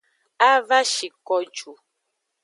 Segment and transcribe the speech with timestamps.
[0.47, 1.71] A va shi ko ju.